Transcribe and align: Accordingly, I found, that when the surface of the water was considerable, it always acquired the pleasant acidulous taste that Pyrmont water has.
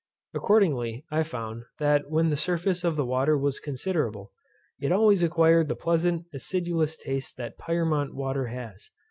Accordingly, 0.33 1.05
I 1.11 1.21
found, 1.21 1.65
that 1.77 2.09
when 2.09 2.31
the 2.31 2.35
surface 2.35 2.83
of 2.83 2.95
the 2.95 3.05
water 3.05 3.37
was 3.37 3.59
considerable, 3.59 4.31
it 4.79 4.91
always 4.91 5.21
acquired 5.21 5.67
the 5.69 5.75
pleasant 5.75 6.25
acidulous 6.33 6.97
taste 6.97 7.37
that 7.37 7.59
Pyrmont 7.59 8.15
water 8.15 8.47
has. 8.47 8.89